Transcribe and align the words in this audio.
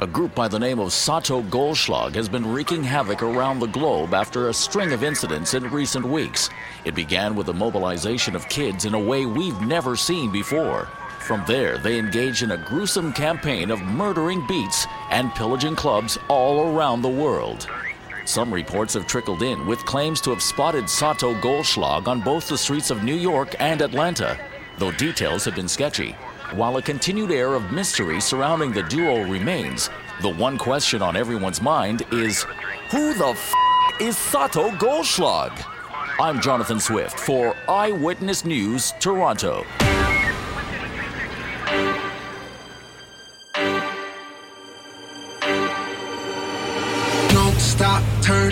A 0.00 0.06
group 0.06 0.34
by 0.34 0.46
the 0.46 0.58
name 0.58 0.78
of 0.78 0.92
Sato 0.92 1.42
Goldschlag 1.42 2.14
has 2.14 2.28
been 2.28 2.46
wreaking 2.46 2.84
havoc 2.84 3.22
around 3.22 3.58
the 3.58 3.66
globe 3.66 4.14
after 4.14 4.48
a 4.48 4.54
string 4.54 4.92
of 4.92 5.02
incidents 5.02 5.54
in 5.54 5.64
recent 5.70 6.04
weeks. 6.04 6.50
It 6.84 6.94
began 6.94 7.34
with 7.34 7.46
the 7.46 7.54
mobilization 7.54 8.36
of 8.36 8.48
kids 8.48 8.84
in 8.84 8.94
a 8.94 9.00
way 9.00 9.26
we've 9.26 9.60
never 9.62 9.96
seen 9.96 10.30
before. 10.30 10.86
From 11.18 11.42
there, 11.48 11.78
they 11.78 11.98
engaged 11.98 12.44
in 12.44 12.52
a 12.52 12.56
gruesome 12.56 13.12
campaign 13.12 13.72
of 13.72 13.82
murdering 13.82 14.46
beats 14.46 14.86
and 15.10 15.34
pillaging 15.34 15.74
clubs 15.74 16.16
all 16.28 16.76
around 16.76 17.02
the 17.02 17.08
world. 17.08 17.66
Some 18.26 18.54
reports 18.54 18.94
have 18.94 19.08
trickled 19.08 19.42
in 19.42 19.66
with 19.66 19.84
claims 19.84 20.20
to 20.20 20.30
have 20.30 20.42
spotted 20.42 20.88
Sato 20.88 21.34
Goldschlag 21.40 22.06
on 22.06 22.20
both 22.20 22.46
the 22.46 22.58
streets 22.58 22.90
of 22.90 23.02
New 23.02 23.16
York 23.16 23.56
and 23.58 23.80
Atlanta, 23.80 24.38
though 24.78 24.92
details 24.92 25.44
have 25.44 25.56
been 25.56 25.68
sketchy. 25.68 26.14
While 26.52 26.76
a 26.76 26.82
continued 26.82 27.32
air 27.32 27.54
of 27.54 27.72
mystery 27.72 28.20
surrounding 28.20 28.70
the 28.70 28.84
duo 28.84 29.22
remains, 29.24 29.90
the 30.22 30.30
one 30.30 30.56
question 30.56 31.02
on 31.02 31.16
everyone's 31.16 31.60
mind 31.60 32.06
is 32.12 32.44
who 32.90 33.14
the 33.14 33.30
f 33.30 33.52
is 34.00 34.16
Sato 34.16 34.70
Goldschlag? 34.70 35.52
I'm 36.20 36.40
Jonathan 36.40 36.78
Swift 36.78 37.18
for 37.18 37.56
Eyewitness 37.68 38.44
News, 38.44 38.92
Toronto. 39.00 39.64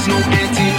there's 0.00 0.08
no 0.08 0.30
antidote. 0.30 0.69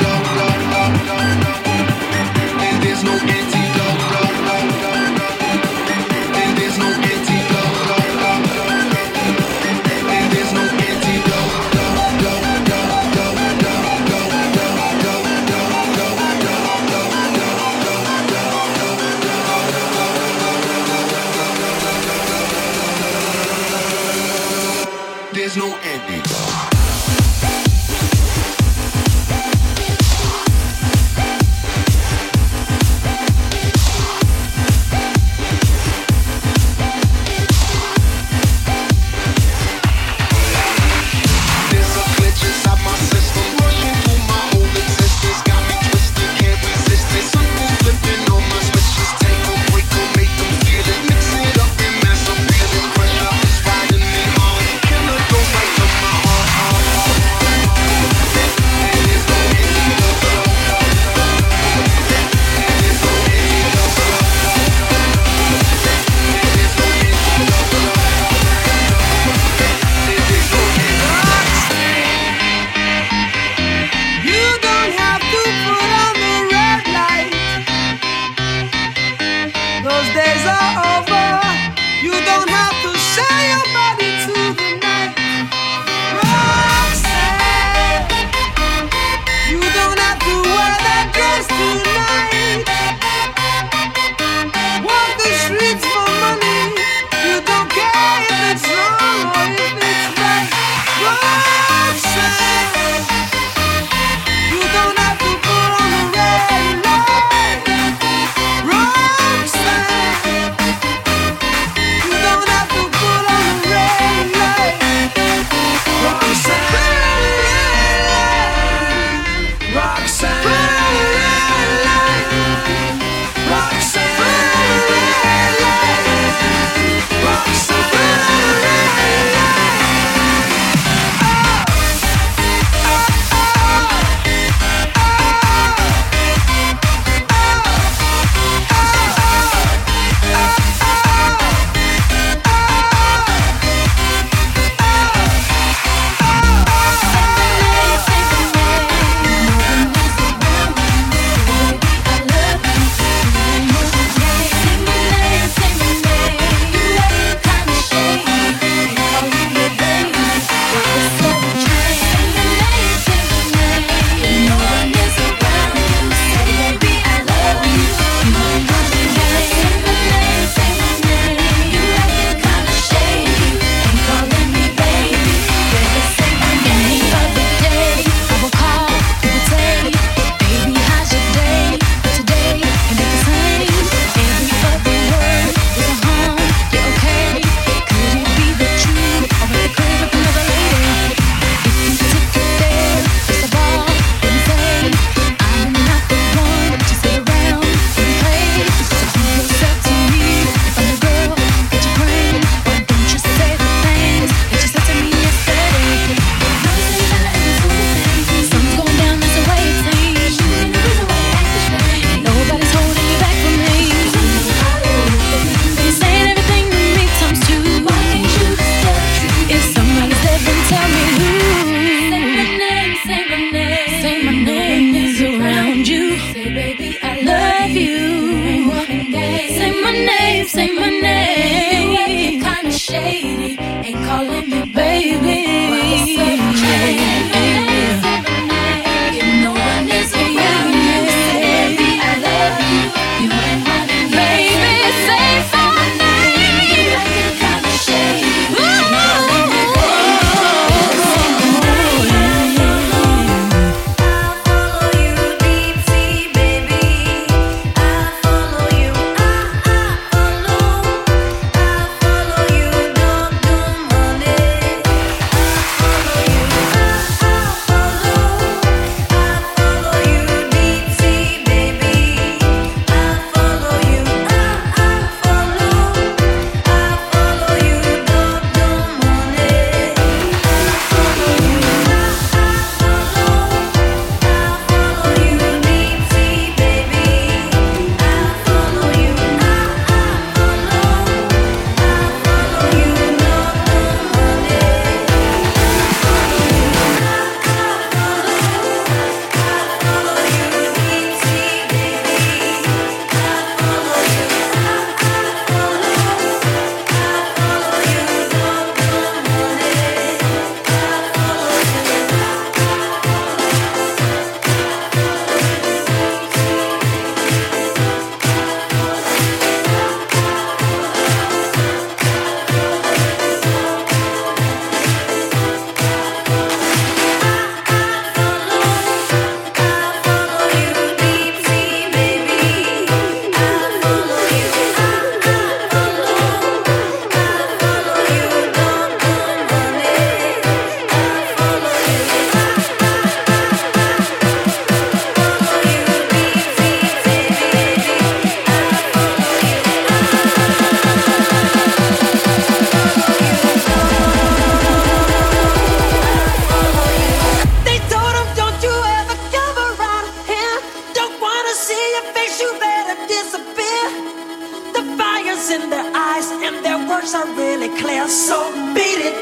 words 367.02 367.14
are 367.16 367.28
really 367.36 367.70
clear, 367.80 368.08
so 368.08 368.38
beat 368.76 369.02
it, 369.10 369.16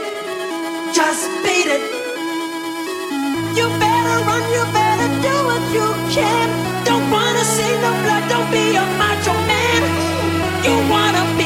just 0.93 1.27
beat 1.43 1.67
it. 1.67 1.83
You 3.55 3.67
better 3.79 4.17
run, 4.27 4.43
you 4.51 4.63
better 4.73 5.09
do 5.27 5.35
what 5.49 5.63
you 5.71 5.87
can. 6.15 6.47
Don't 6.85 7.09
wanna 7.11 7.43
see 7.55 7.71
no 7.85 7.91
blood, 8.03 8.23
don't 8.29 8.51
be 8.51 8.75
a 8.75 8.85
macho 8.99 9.33
man. 9.51 9.81
You 10.65 10.75
wanna 10.91 11.38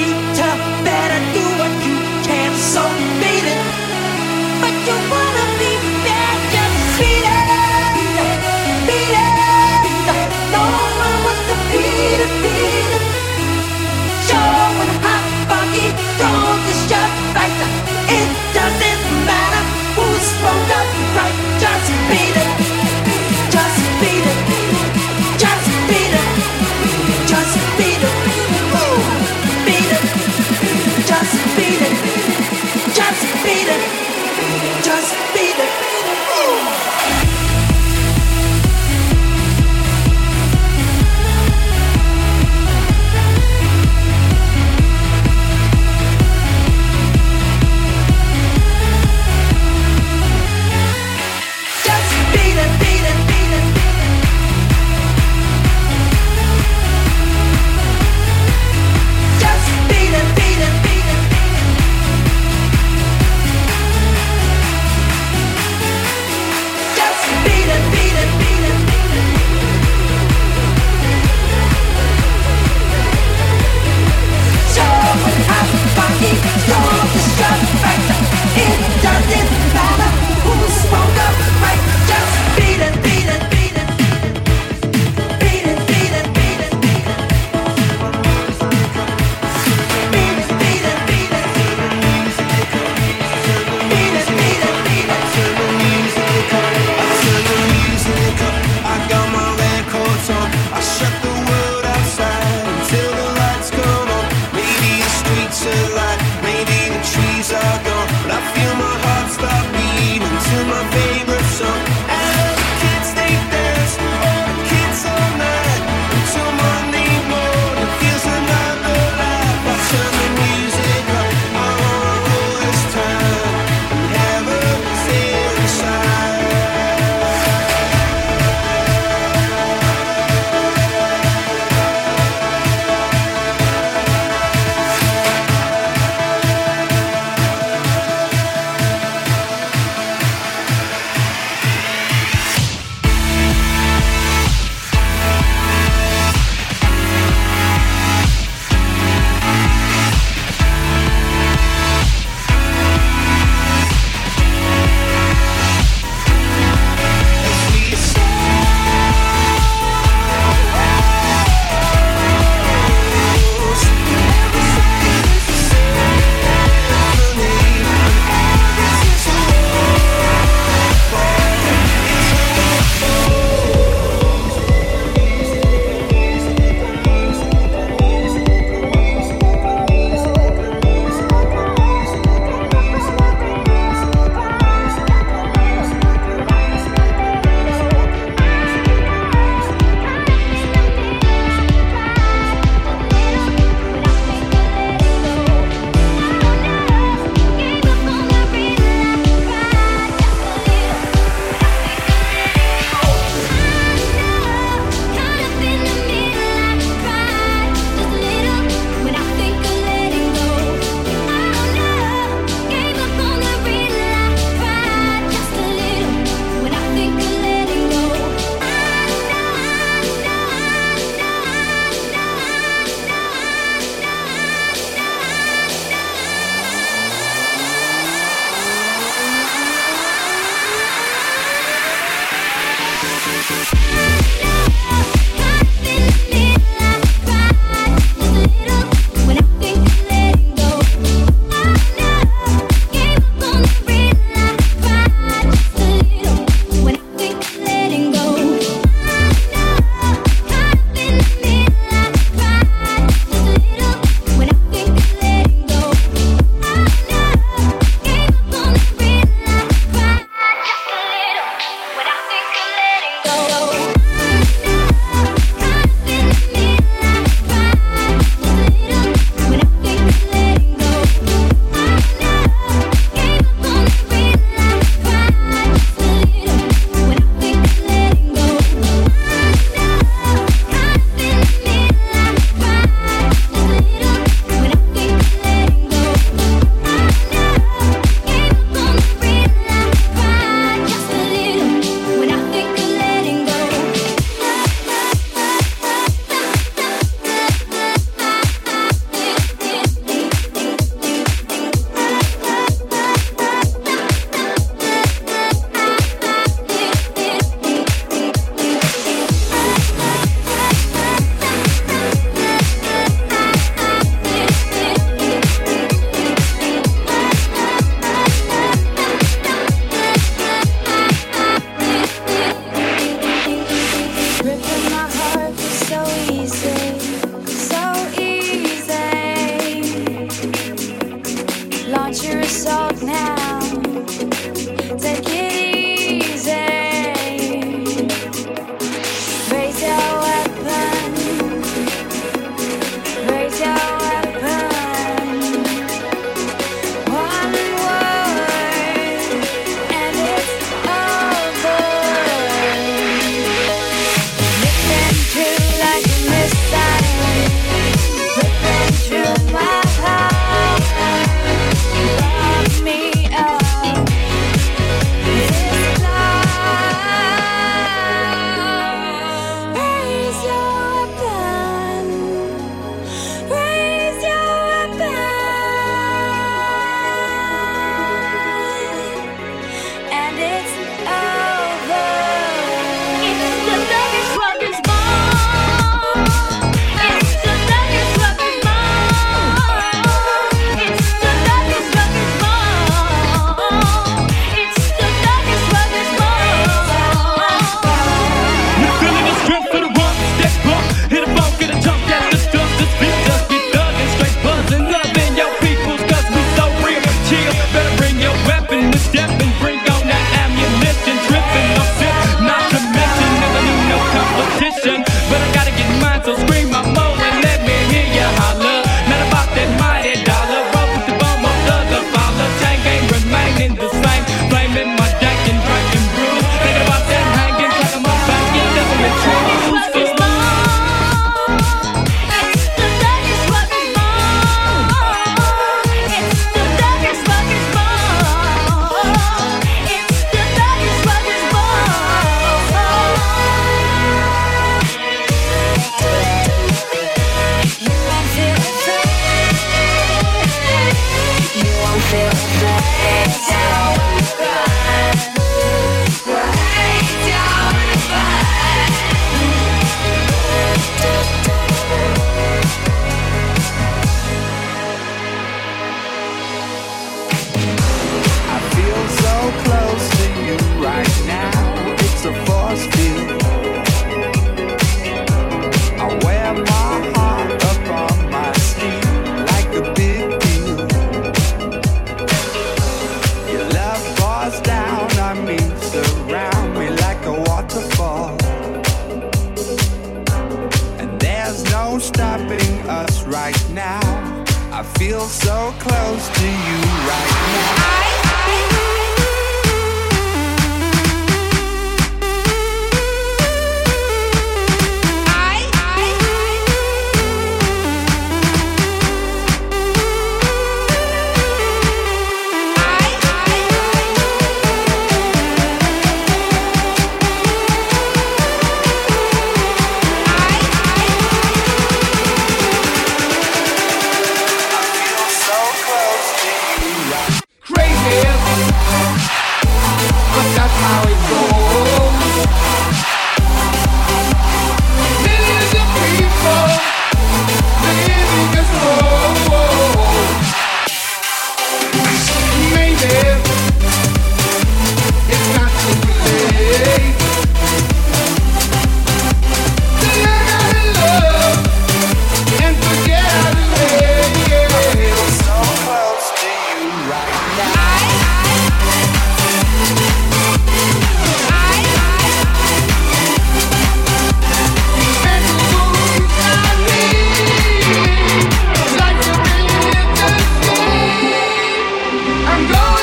I'm 572.66 572.72
going 572.72 573.03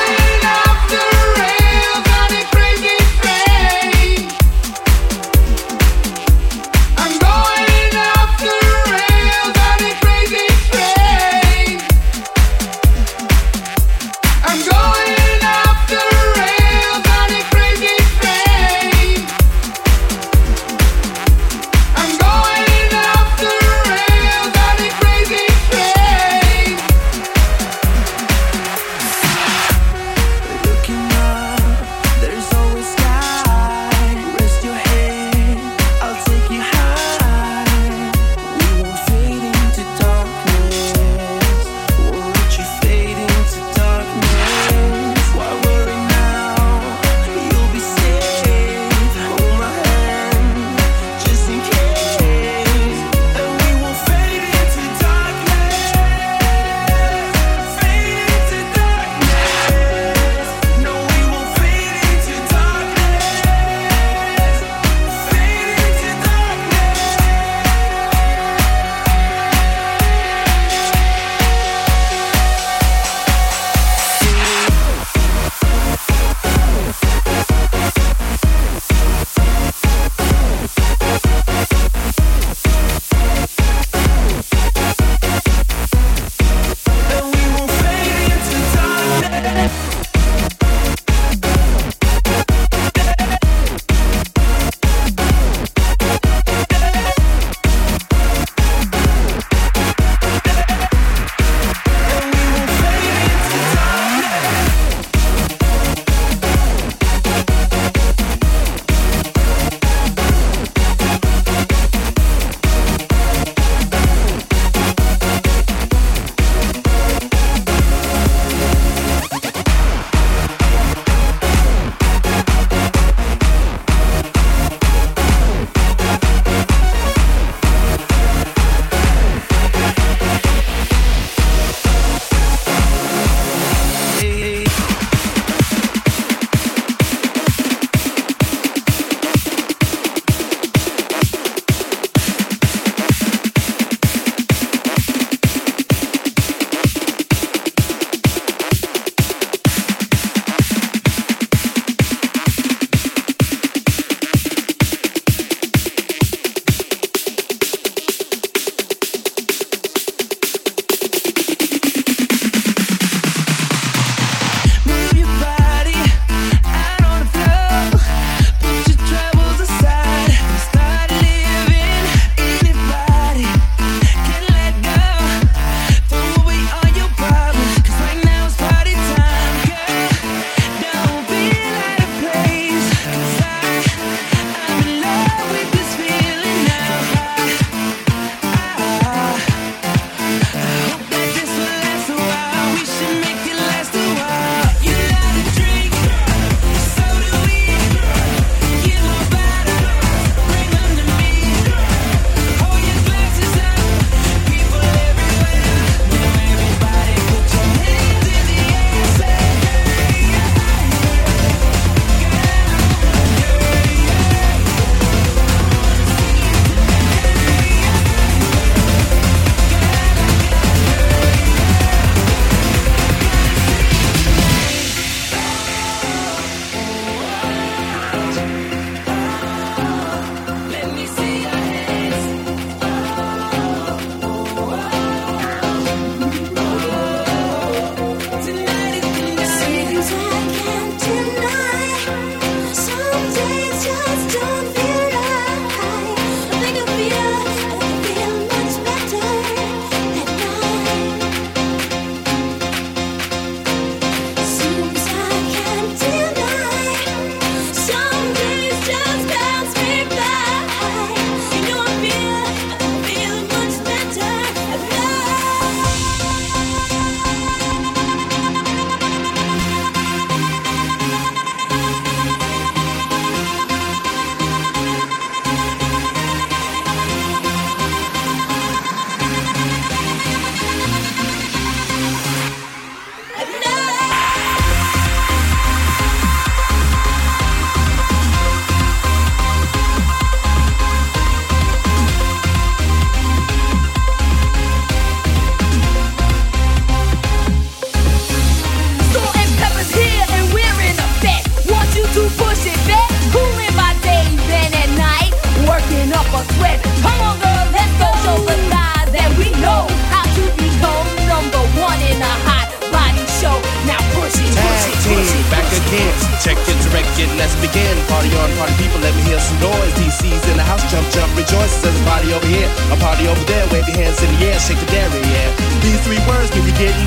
let's 317.41 317.57
begin. 317.57 317.97
Party 318.05 318.29
on, 318.37 318.49
party 318.61 318.75
people, 318.77 319.01
let 319.01 319.13
me 319.17 319.25
hear 319.25 319.41
some 319.41 319.57
noise. 319.57 319.93
DC's 319.97 320.45
in 320.53 320.55
the 320.61 320.63
house, 320.63 320.85
jump, 320.93 321.09
jump, 321.09 321.33
rejoice. 321.33 321.81
There's 321.81 321.97
a 321.97 322.05
party 322.05 322.29
over 322.33 322.45
here, 322.45 322.69
a 322.93 322.97
party 323.01 323.25
over 323.27 323.43
there. 323.49 323.65
Wave 323.73 323.89
your 323.89 323.97
hands 323.97 324.21
in 324.21 324.29
the 324.37 324.53
air, 324.53 324.59
shake 324.61 324.77
the 324.77 324.85
dairy, 324.93 325.21
yeah. 325.33 325.49
These 325.81 325.99
three 326.05 326.21
words 326.29 326.53
mean 326.53 326.69
you're 326.69 326.77
getting. 326.77 327.01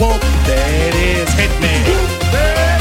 Whoop, 0.00 0.20
there 0.46 0.88
it 0.88 0.94
is, 0.94 1.30
hit 1.38 1.52
me. 1.62 2.79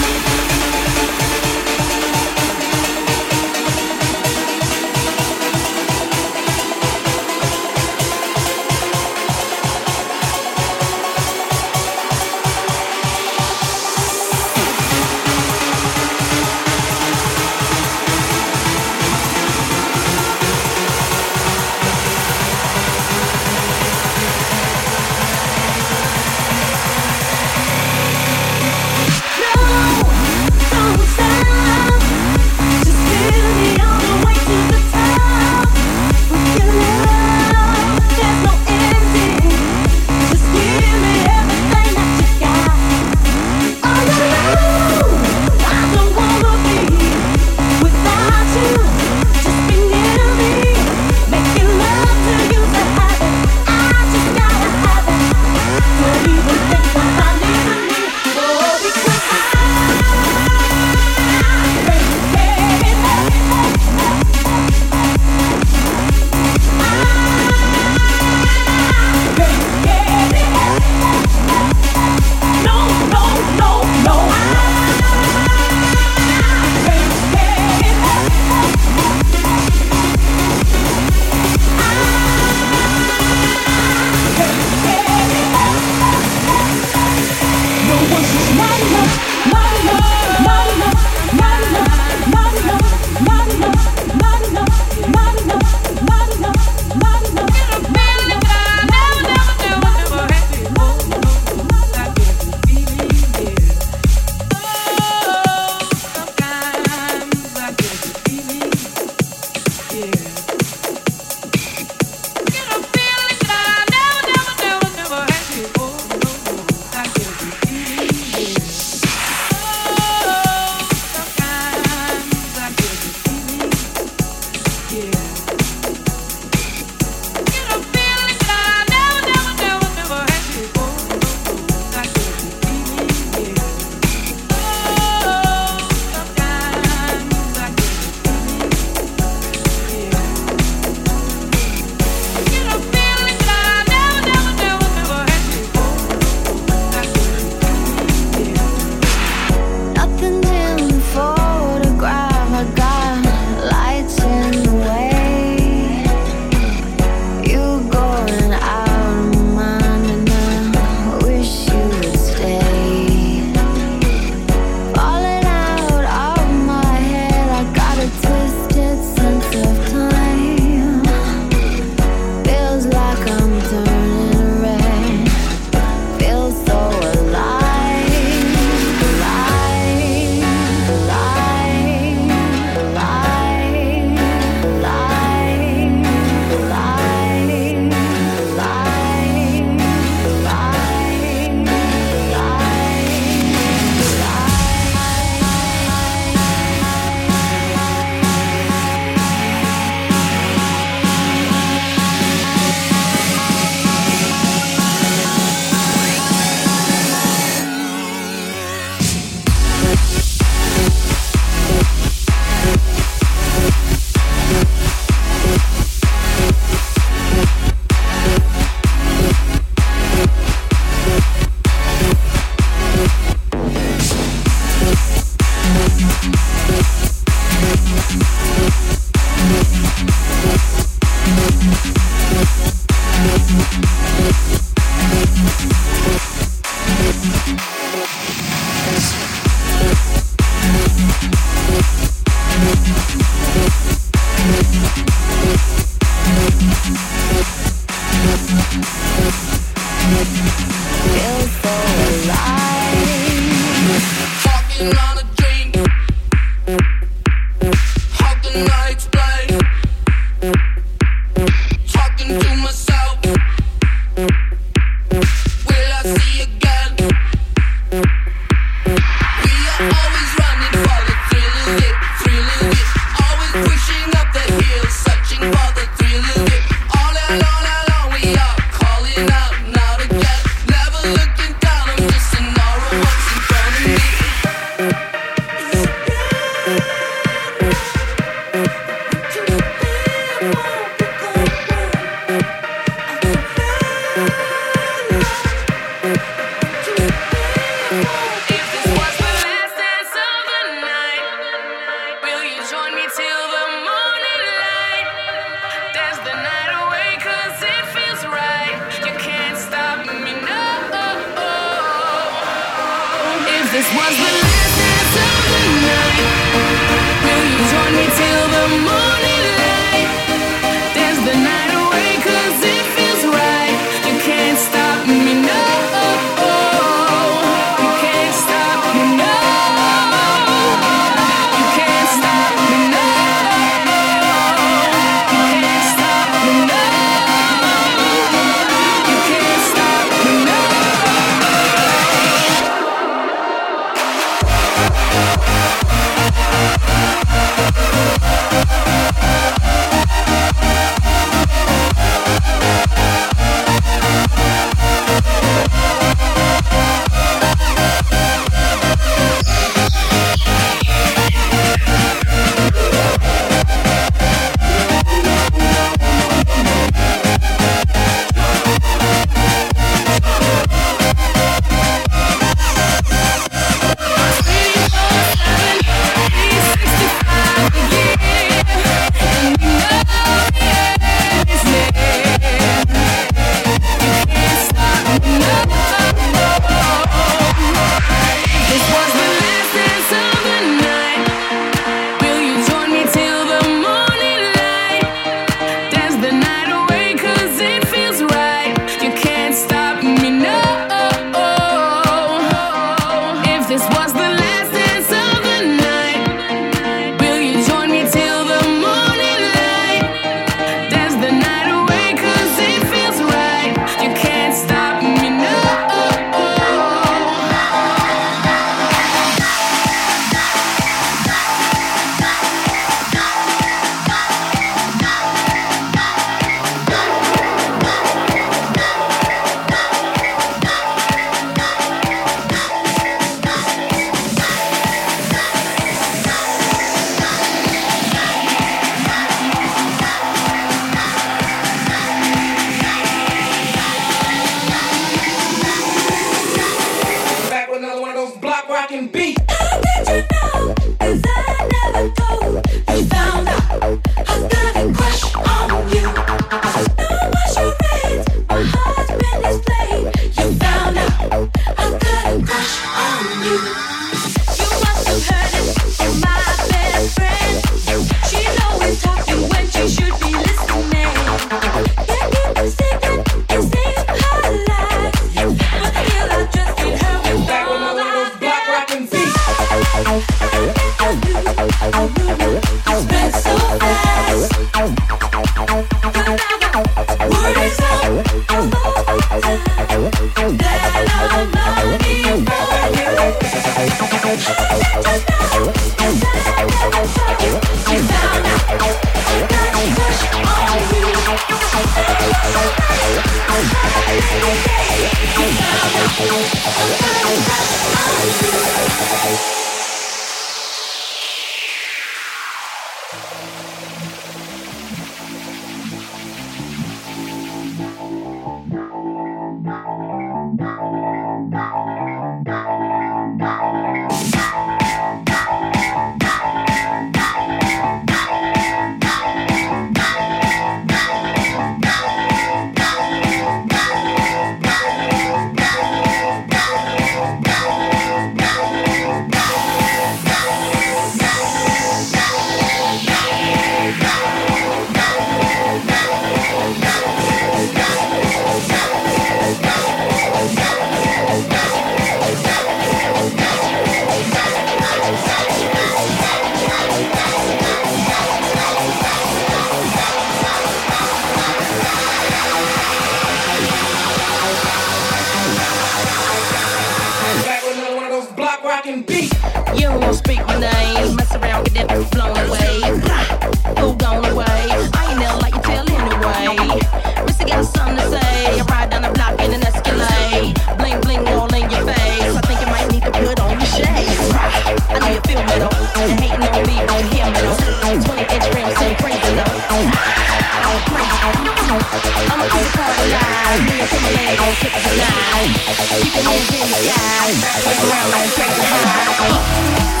It 595.43 595.53
tonight. 595.53 596.01
Keep 596.01 596.13
your 596.15 596.23
hands 596.23 596.53
in 596.53 596.59
the 596.61 596.67
sky. 596.67 597.33
Play 597.61 597.77
around 597.89 598.11
like 598.11 600.00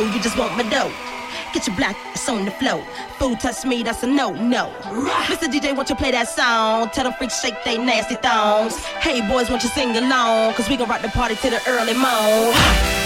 No, 0.00 0.06
you 0.06 0.20
just 0.22 0.38
want 0.38 0.56
my 0.56 0.62
dough. 0.62 0.90
Get 1.52 1.66
your 1.66 1.76
black 1.76 1.94
ass 2.06 2.26
on 2.26 2.46
the 2.46 2.50
floor. 2.52 2.82
Food 3.18 3.38
touch 3.38 3.66
me, 3.66 3.82
that's 3.82 4.02
a 4.02 4.06
no, 4.06 4.32
no. 4.32 4.72
Mr. 5.28 5.46
DJ, 5.52 5.76
won't 5.76 5.90
you 5.90 5.94
play 5.94 6.10
that 6.10 6.26
song? 6.26 6.88
Tell 6.88 7.04
them 7.04 7.12
freaks 7.18 7.42
shake 7.42 7.62
they 7.66 7.76
nasty 7.76 8.14
thongs. 8.14 8.78
Hey 9.04 9.20
boys, 9.28 9.50
won't 9.50 9.62
you 9.62 9.68
sing 9.68 9.94
along? 9.94 10.54
Cause 10.54 10.70
we 10.70 10.78
gon' 10.78 10.88
rock 10.88 11.02
the 11.02 11.08
party 11.08 11.34
to 11.34 11.50
the 11.50 11.60
early 11.68 11.92
morn. 11.92 12.99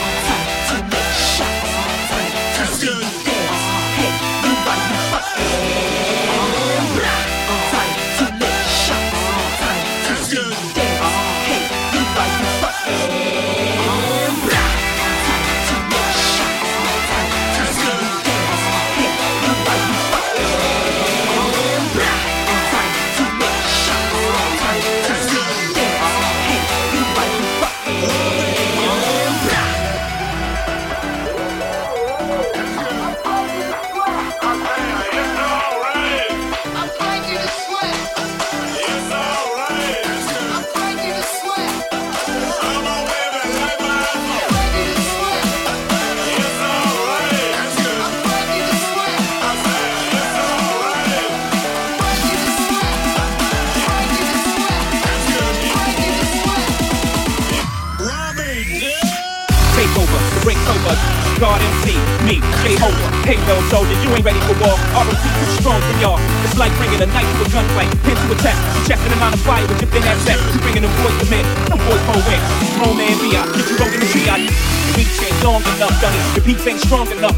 Bringing 66.94 67.10
a 67.10 67.18
knife 67.18 67.26
to 67.26 67.42
a 67.42 67.50
gunfight, 67.50 67.90
pin 68.06 68.14
to 68.14 68.30
a 68.30 68.38
test. 68.38 68.86
Checking 68.86 69.10
the 69.10 69.18
line 69.18 69.34
of 69.34 69.42
fire 69.42 69.66
with 69.66 69.82
your 69.82 69.90
thin 69.90 70.06
ass 70.06 70.22
set. 70.22 70.38
You 70.54 70.62
bringing 70.62 70.86
them 70.86 70.94
boys 71.02 71.18
to 71.18 71.26
men, 71.26 71.42
no 71.66 71.74
boys 71.74 71.98
won't 72.06 72.22
win. 72.22 72.38
Grown 72.78 72.94
man 72.94 73.18
be 73.18 73.34
out, 73.34 73.50
get 73.50 73.66
you 73.66 73.74
rolling 73.82 73.98
the 73.98 74.06
tree 74.14 74.30
out. 74.30 74.38
The 74.38 75.02
reach 75.02 75.10
ain't 75.18 75.34
long 75.42 75.58
enough, 75.74 75.90
dummy. 75.98 76.22
The 76.38 76.42
beats 76.46 76.62
ain't 76.70 76.78
strong 76.86 77.10
enough. 77.10 77.34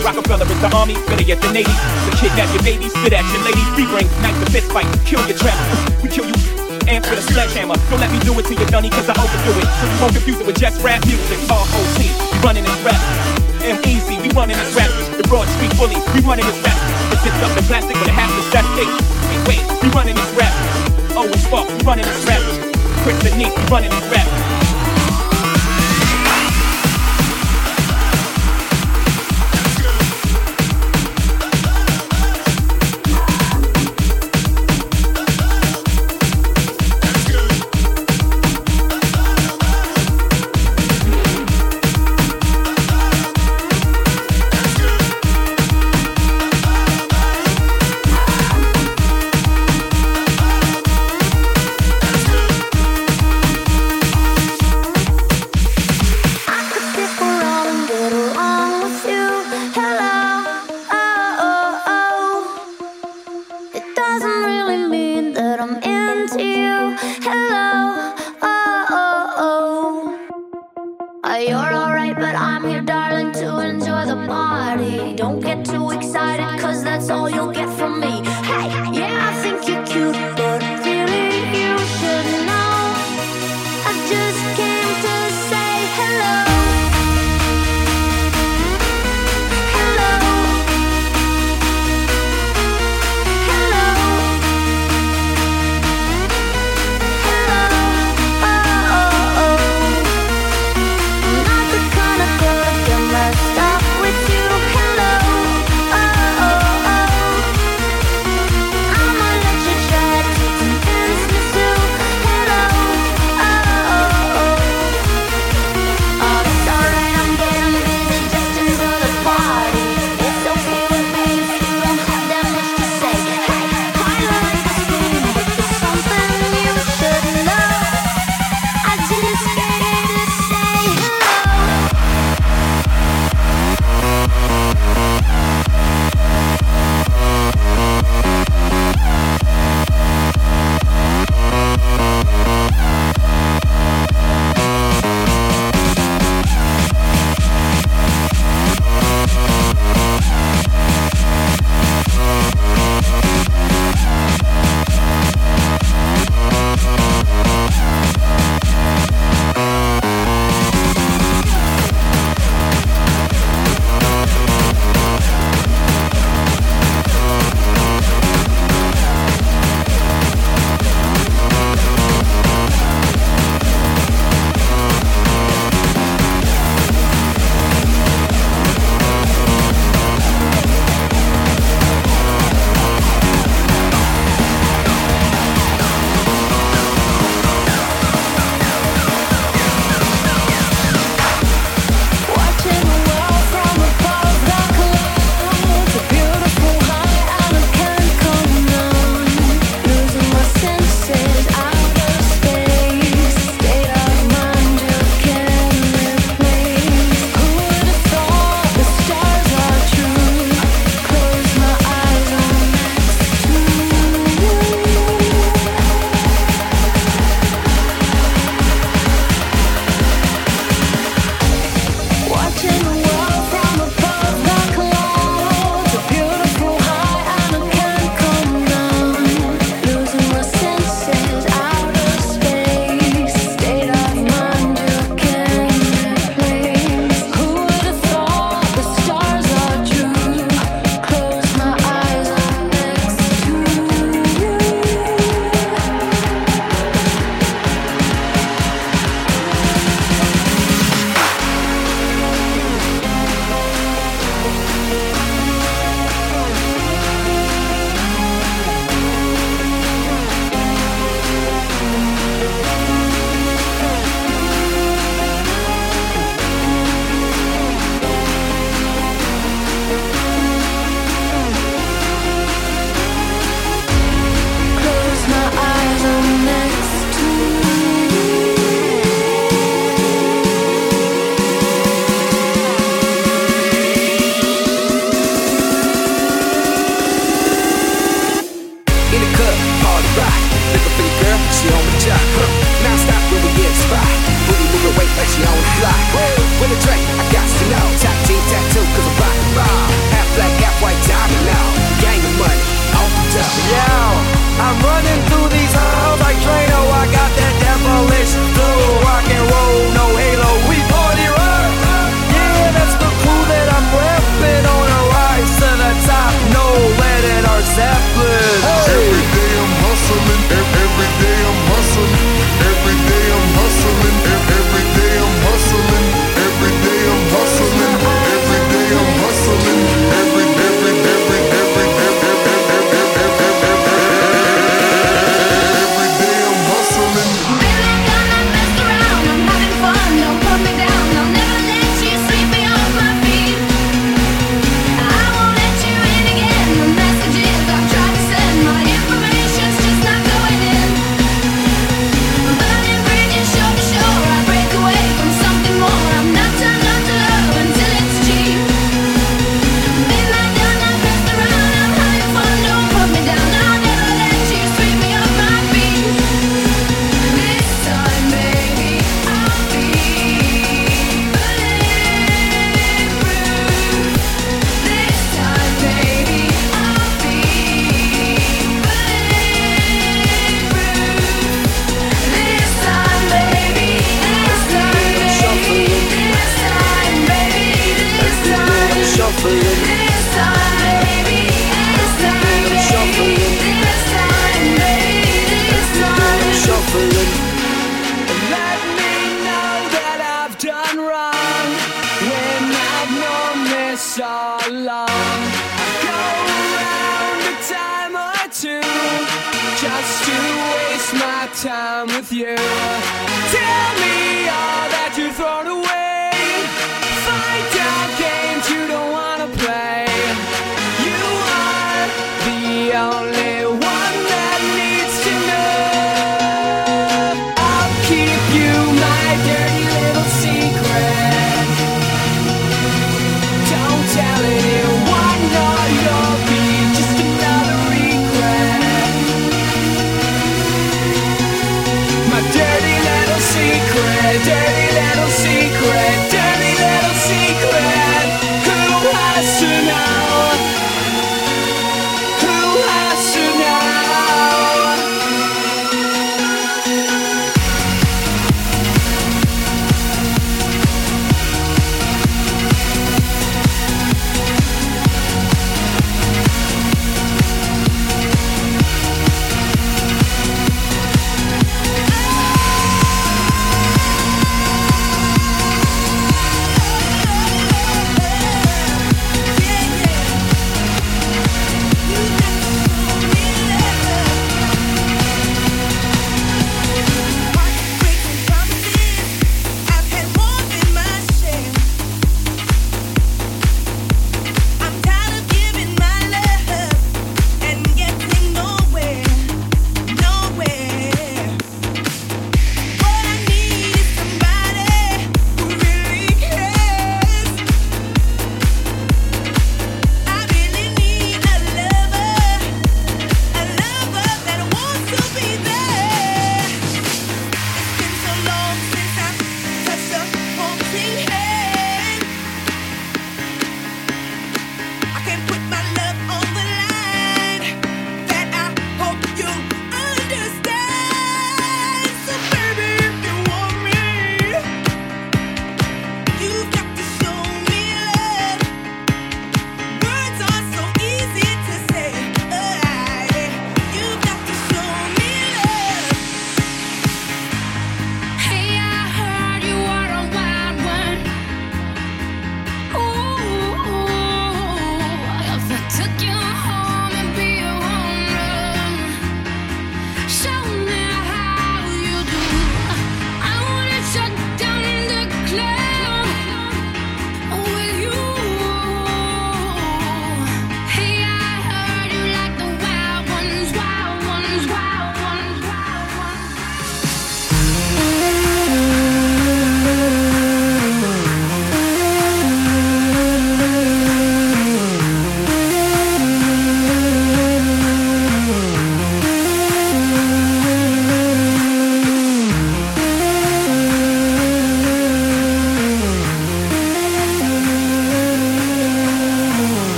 Roc-A-Fella 0.00 0.48
is 0.48 0.60
the 0.64 0.72
army, 0.72 0.96
better 1.12 1.28
yet 1.28 1.44
the 1.44 1.52
navy. 1.52 1.76
The 2.08 2.12
kidnap 2.16 2.48
your 2.56 2.64
babies, 2.64 2.96
spit 2.96 3.12
at 3.12 3.28
your 3.36 3.44
ladies. 3.44 3.68
We 3.76 3.84
bring 3.84 4.08
knife 4.24 4.40
to 4.40 4.48
fist 4.48 4.72
fight, 4.72 4.88
kill 5.04 5.20
your 5.28 5.36
trap. 5.36 5.60
We 6.00 6.08
kill 6.08 6.24
you 6.24 6.36
amp 6.88 7.04
with 7.12 7.20
a 7.20 7.26
sledgehammer. 7.36 7.76
Don't 7.92 8.00
let 8.00 8.08
me 8.08 8.16
do 8.24 8.32
it 8.40 8.48
to 8.48 8.54
you, 8.56 8.64
Dunny, 8.72 8.88
cause 8.88 9.12
I 9.12 9.14
overdo 9.20 9.60
it. 9.60 9.68
So 9.76 9.84
you 9.92 9.96
won't 10.00 10.16
confuse 10.16 10.40
it 10.40 10.46
with 10.48 10.56
just 10.56 10.80
rap 10.80 11.04
music. 11.04 11.36
ROC, 11.52 11.68
we 12.00 12.08
running 12.40 12.64
this 12.64 12.80
rap. 12.80 12.96
M-Easy, 13.60 14.16
we 14.24 14.32
running 14.32 14.56
this 14.56 14.72
rap. 14.72 14.88
The 15.20 15.26
Broad 15.28 15.44
Street 15.60 15.76
Bullies, 15.76 16.00
we 16.16 16.24
running 16.24 16.48
this 16.48 16.56
rap. 16.64 16.95
Zipped 17.22 17.42
up 17.42 17.52
the 17.56 17.62
plastic 17.66 17.96
with 17.98 18.08
a 18.08 18.12
half 18.12 18.30
the 18.34 18.42
static. 18.50 18.88
Wait, 19.46 19.60
wait, 19.60 19.82
we 19.82 19.88
running 19.90 20.14
this 20.14 20.30
rap. 20.38 20.52
Owen 21.16 21.38
Sparks, 21.38 21.72
we 21.72 21.84
running 21.84 22.04
this 22.04 22.24
rap. 22.26 22.42
Nick, 23.36 23.56
we 23.56 23.62
running 23.70 23.90
this 23.90 24.10
rap. 24.10 24.55